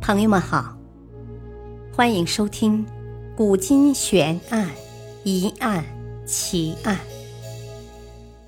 [0.00, 0.76] 朋友们好，
[1.94, 2.84] 欢迎收听
[3.36, 4.68] 《古今悬案、
[5.24, 5.84] 疑案、
[6.26, 6.96] 奇案》，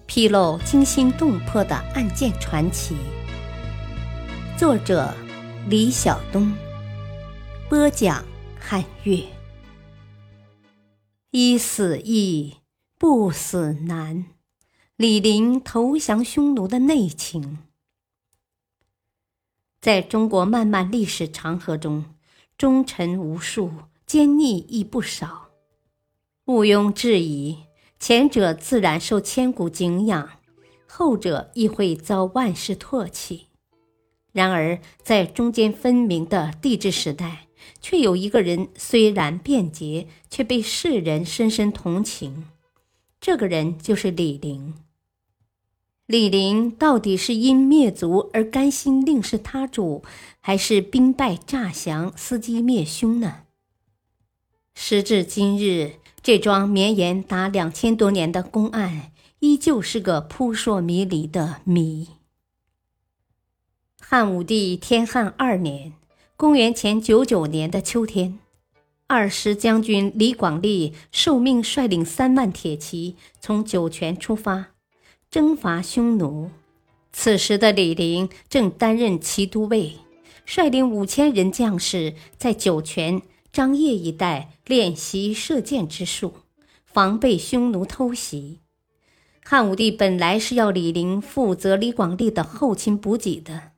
[0.07, 2.97] 披露惊心动魄的案件传奇。
[4.57, 5.13] 作者：
[5.69, 6.53] 李晓东，
[7.69, 8.25] 播讲：
[8.59, 9.23] 汉月。
[11.33, 12.57] 一死易，
[12.99, 14.25] 不死难。
[14.97, 17.59] 李陵投降匈奴的内情。
[19.83, 22.05] 在中国漫漫历史长河中，
[22.57, 23.69] 忠臣无数，
[24.07, 25.49] 奸逆亦不少。
[26.45, 27.59] 毋庸置疑，
[27.99, 30.39] 前者自然受千古敬仰，
[30.87, 33.49] 后者亦会遭万世唾弃。
[34.31, 37.49] 然而，在中间分明的帝制时代，
[37.81, 42.47] 却有一个人虽然便捷，却被世人深深同情。
[43.21, 44.75] 这个人就是李陵。
[46.07, 50.05] 李陵到底是因灭族而甘心另是他主，
[50.41, 53.45] 还是兵败诈降、伺机灭凶呢？
[54.75, 62.09] 时至今日，这桩绵延达两千多年的公案，依旧是个扑朔迷离的谜。
[64.01, 65.95] 汉武帝天汉二年
[66.37, 68.39] （公元前九九年的秋天），
[69.07, 74.72] 二师将军李广利受命率领三万铁骑从酒泉出发。
[75.33, 76.51] 征伐匈奴，
[77.11, 79.95] 此时的李陵正担任骑都尉，
[80.45, 86.35] 率领五千人将士在酒泉、张掖一带练习射箭之术，
[86.85, 88.59] 防备匈奴偷袭。
[89.43, 93.71] 汉武帝本来是要李陵负责李广利的后勤补给的，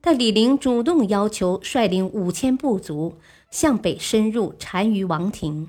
[0.00, 3.18] 但李陵主动要求率领五千部族
[3.50, 5.68] 向北深入单于王庭，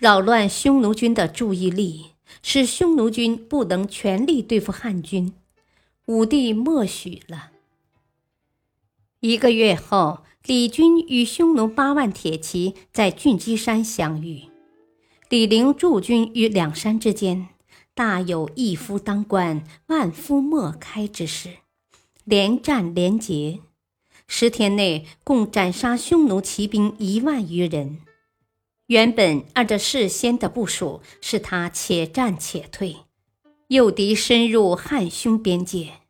[0.00, 2.13] 扰乱匈奴军的注意力。
[2.42, 5.32] 使匈奴军不能全力对付汉军，
[6.06, 7.50] 武帝默许了。
[9.20, 14.42] 一个月后，李军与匈奴八万铁骑在郡基山相遇，
[15.30, 17.48] 李陵驻军于两山之间，
[17.94, 21.48] 大有一夫当关，万夫莫开之势，
[22.24, 23.60] 连战连捷，
[24.26, 28.00] 十天内共斩杀匈奴骑兵一万余人。
[28.88, 32.96] 原本按照事先的部署，是他且战且退，
[33.68, 36.00] 诱敌深入汉匈边界，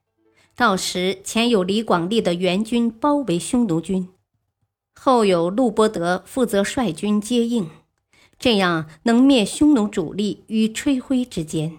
[0.57, 4.09] 到时前有李广利的援军包围匈奴军，
[4.93, 7.71] 后有陆伯德负责率军接应，
[8.41, 11.79] 这样能灭匈奴主力于吹灰之间。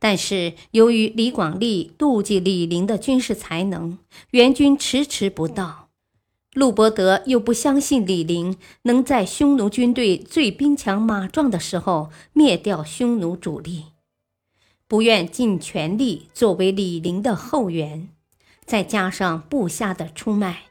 [0.00, 3.98] 但是由于李广利妒忌李陵的军事才能，
[4.32, 5.85] 援军迟迟不到。
[6.56, 13.88] 陆伯德又不相信李陵能在匈奴军队最兵强马壮的时候灭掉匈奴主力，
[14.88, 18.08] 不愿尽全力作为李陵的后援，
[18.64, 20.62] 再加上部下的出卖，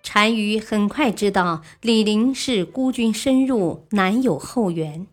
[0.00, 5.08] 单于很快知道李陵是孤军深入，难有后援，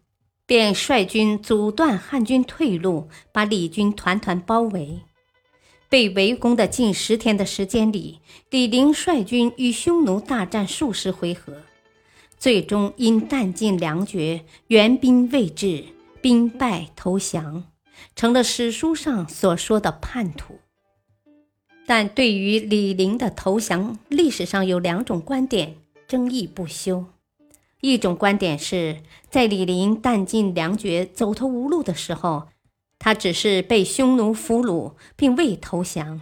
[0.45, 4.99] 便率军阻断汉军退路，把李军团团包围。
[5.93, 8.17] 被围攻的近十天的时间里，
[8.49, 11.57] 李陵率军与匈奴大战数十回合，
[12.35, 15.83] 最终因弹尽粮绝、援兵未至，
[16.19, 17.65] 兵败投降，
[18.15, 20.55] 成了史书上所说的叛徒。
[21.85, 25.75] 但对于李陵的投降，历史上有两种观点
[26.07, 27.05] 争议不休。
[27.81, 32.47] 一种观点是在李陵弹尽粮绝、走投无路的时候。
[33.03, 36.21] 他只是被匈奴俘虏，并未投降。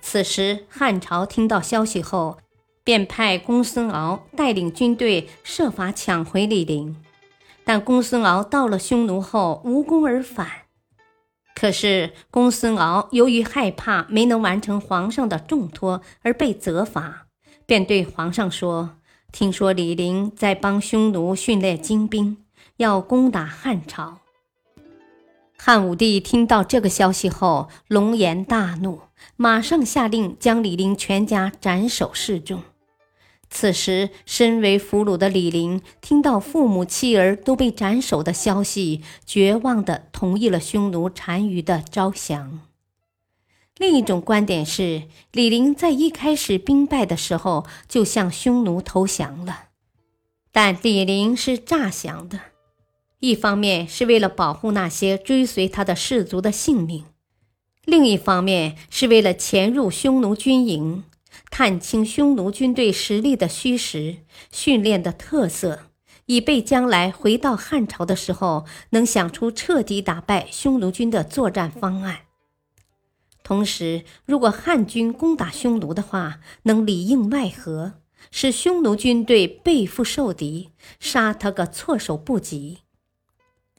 [0.00, 2.38] 此时，汉朝听到消息后，
[2.82, 6.96] 便派公孙敖带领军队设法抢回李陵。
[7.64, 10.48] 但公孙敖到了匈奴后，无功而返。
[11.54, 17.26] 可是，公孙敖由于害怕没能完成皇上的重托而被责罚，
[17.66, 18.96] 便对皇上说
[19.30, 22.38] ：“听说李陵在帮匈奴训练精兵，
[22.78, 24.20] 要攻打汉朝。”
[25.66, 29.00] 汉武帝听到这个消息后，龙颜大怒，
[29.34, 32.62] 马上下令将李陵全家斩首示众。
[33.48, 42.60] 此时，身为俘虏的李陵听到父母妻儿都被斩首的消息，绝望地同意了匈奴单于的招降。
[43.78, 49.68] 另一种观点是，李陵在一开始兵败的时候就向匈奴投降了，
[50.52, 52.38] 但李陵是诈降的。
[53.24, 57.06] 一方面是为了保护那些追随他的士卒的性命，
[57.86, 61.04] 另一方面是为了潜入匈奴军营，
[61.50, 64.18] 探清匈奴军队实力的虚实、
[64.52, 65.84] 训练的特色，
[66.26, 72.26] 以备将来回到汉朝的时候能想出彻底打败匈奴军的作战方案。
[73.42, 77.94] 同时，如果汉军攻打匈奴的话，能里应外合，
[78.30, 82.80] 使匈奴军队背负受敌，杀他个措手不及。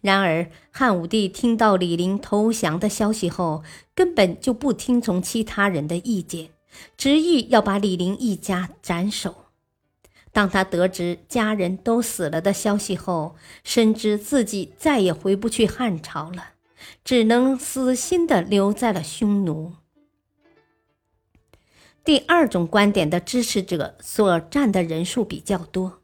[0.01, 3.63] 然而，汉武帝听到李陵投降的消息后，
[3.95, 6.49] 根本就不听从其他人的意见，
[6.95, 9.45] 执意要把李陵一家斩首。
[10.31, 16.49] 当他得知家人都死了的消息后，深知自己再也回不去汉朝了，
[17.03, 19.73] 只能死心的留在了匈奴。
[22.03, 26.03] 第二种观点的支持者所占的人数比较多，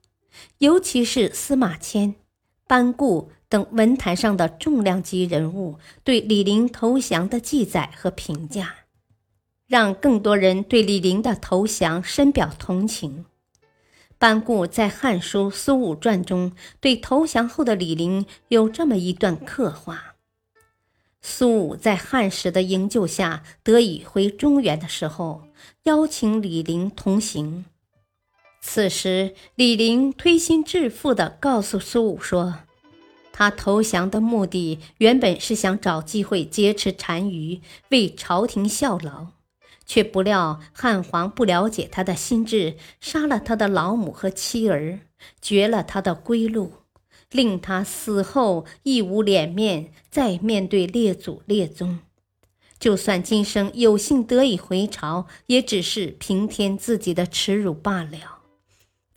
[0.57, 2.15] 尤其是司马迁、
[2.65, 3.31] 班固。
[3.51, 8.73] 等文坛上的重量级人物对李陵投降的记载和评价，
[9.67, 13.25] 让更多人对李陵的投降深表同情。
[14.17, 20.15] 班固在《汉书·苏武传》中对投降后的李陵有这么一段刻画：
[21.21, 25.43] 苏武在汉使的营救下得以回中原的时候，
[25.83, 27.65] 邀请李陵同行。
[28.61, 32.59] 此时，李陵推心置腹地告诉苏武说。
[33.33, 39.27] 他投降的目的原本是想找机会劫持单于，为朝廷效劳，
[39.85, 44.99] 却不料汉皇不了解他的心智，杀了他的老母和妻儿，
[45.41, 46.73] 绝了他的归路，
[47.31, 51.99] 令他死后亦无脸面再面对列祖列宗。
[52.79, 58.40] 就算今生有幸得以回朝，也只是平添自己的耻辱罢了。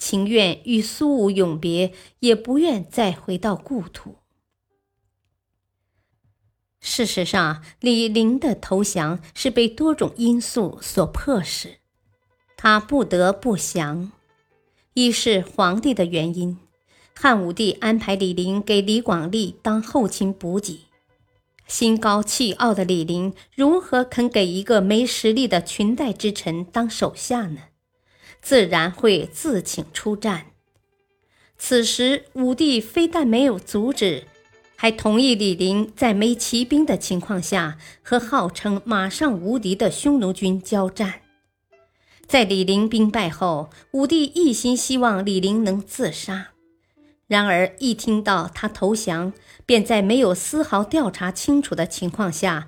[0.04, 4.16] 情愿与苏武永别，也不愿再回到故土。
[6.78, 11.78] 事实上，李陵的投降是被多种因素所迫使，
[12.54, 14.12] 他不得不降。
[14.92, 16.58] 一是皇帝的原因，
[17.14, 20.80] 汉武帝安排李陵给李广利当后勤补给，
[21.66, 27.60] 心高气傲的李陵如何肯给一个没实力的裙带之臣当手下呢？
[28.44, 30.48] 自然会自请出战。
[31.56, 34.24] 此时，武帝非但没有阻止，
[34.76, 41.22] 还同意李陵在没骑兵的情况下和号称马上无敌的匈奴军交战。
[42.26, 46.48] 在李陵兵败后，武帝一心希望李陵能自杀。
[47.26, 49.32] 然而，一听到他投降，
[49.64, 52.66] 便在没有丝毫调查清楚的情况下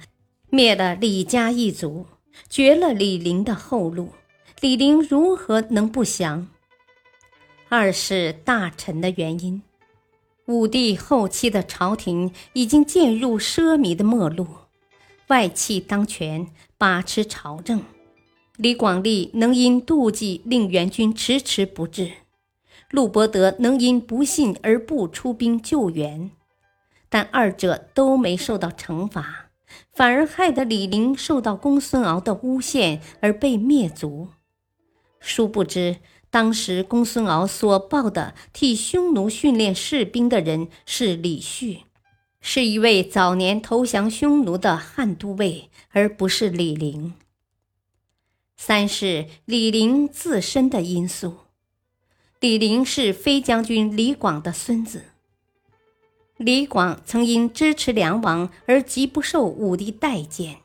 [0.49, 2.07] 灭了李家一族，
[2.49, 4.13] 绝了李陵的后路。
[4.63, 6.49] 李陵如何能不降？
[7.69, 9.61] 二是大臣的原因。
[10.47, 14.47] 武帝后期的朝廷已经渐入奢靡的末路，
[15.27, 16.47] 外戚当权，
[16.79, 17.83] 把持朝政。
[18.57, 22.13] 李广利能因妒忌令援军迟迟不至，
[22.91, 26.31] 陆伯德能因不信而不出兵救援，
[27.11, 29.51] 但二者都没受到惩罚，
[29.93, 34.29] 反而害得李陵受到公孙敖的诬陷而被灭族。
[35.29, 35.97] 殊不知，
[36.31, 41.81] 当时公孙敖所报的替匈奴训练士兵的人是李旭，
[42.41, 47.15] 是一位早年投降匈奴的汉都尉，而不是李陵。
[48.57, 51.39] 三是李陵自身的因素，
[52.39, 55.07] 李陵是飞将军李广的孙子，
[56.37, 60.59] 李广曾因支持梁王而极不受武帝待见。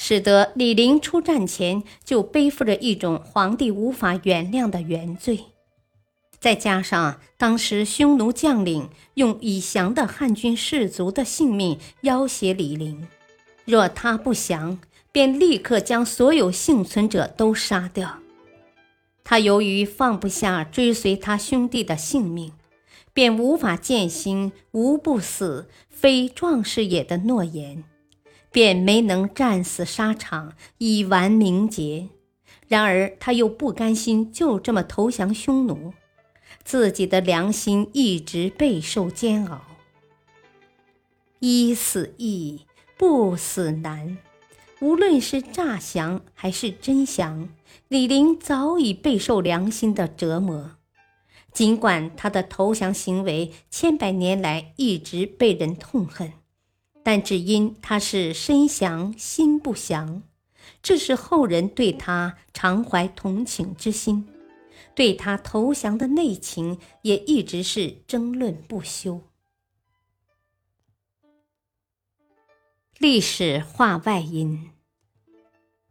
[0.00, 5.46] 使得李陵出战前就背负着一种皇帝无法原谅的原罪，
[6.38, 13.08] 再加上当时匈奴将领用已降的汉军士卒的性命要挟李陵，
[13.64, 14.78] 若他不降，
[15.10, 18.20] 便立刻将所有幸存者都杀掉。
[19.24, 22.52] 他由于放不下追随他兄弟的性命，
[23.12, 27.82] 便无法践行“无不死，非壮士也”的诺言。
[28.50, 32.08] 便没能战死沙场，以完名节。
[32.66, 35.94] 然而他又不甘心就这么投降匈奴，
[36.64, 39.62] 自己的良心一直备受煎熬。
[41.38, 44.18] 一死易，不死难。
[44.80, 47.48] 无论是诈降还是真降，
[47.88, 50.72] 李陵早已备受良心的折磨。
[51.52, 56.32] 尽管他的投降行为千百年来一直被人痛恨。
[57.10, 60.22] 但只因他是身降心不降，
[60.82, 64.28] 这是后人对他常怀同情之心，
[64.94, 69.22] 对他投降的内情也一直是争论不休。
[72.98, 74.68] 历史化外因，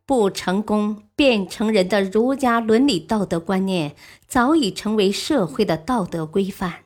[0.06, 3.96] 不成功便成仁的儒家伦理道德观念
[4.28, 6.84] 早已成为社会的道德规范，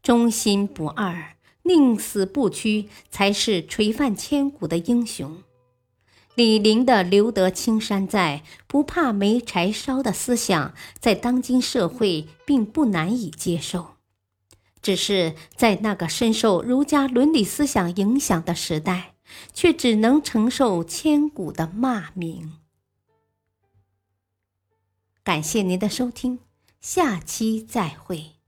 [0.00, 1.34] 忠心不二。
[1.62, 5.42] 宁死不屈，才是垂范千古的英雄。
[6.34, 13.96] 李陵的“留得青山在，不怕没柴烧”的思想，在当今社会并不难以接受，
[14.80, 19.14] 只是在那个深受儒家伦理思想影响的时代，
[19.52, 22.54] 却只能承受千古的骂名。
[25.22, 26.38] 感谢您的收听，
[26.80, 28.39] 下期再会。